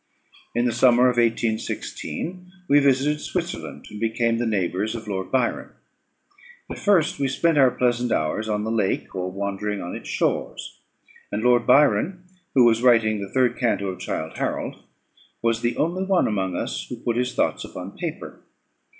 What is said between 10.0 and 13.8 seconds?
shores; and Lord Byron, who was writing the third